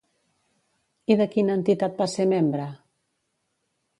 [1.15, 2.65] I de quina entitat va ser membre?